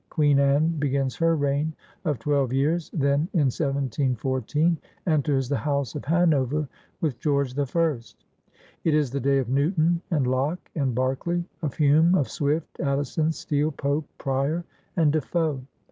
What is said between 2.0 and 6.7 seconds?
of twelve years. Then, in 1714, enters the House of Hanover